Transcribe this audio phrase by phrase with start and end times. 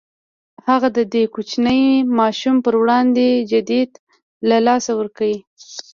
[0.67, 1.83] هغه د دې کوچنۍ
[2.19, 3.91] ماشومې پر وړاندې جديت
[4.49, 5.29] له لاسه ورکړ.